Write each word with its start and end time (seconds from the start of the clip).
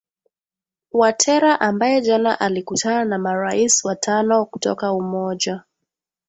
watera 0.91 1.59
ambaye 1.61 2.01
jana 2.01 2.39
alikutana 2.39 3.05
na 3.05 3.17
marais 3.19 3.85
watano 3.85 4.45
kutoka 4.45 4.93
umoja 4.93 5.63